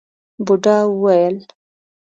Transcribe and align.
بوډا 0.45 0.77
وويل: 0.89 1.35